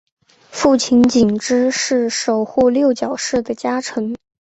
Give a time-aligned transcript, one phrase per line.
[0.49, 4.15] 父亲景之是守护六角氏的家臣。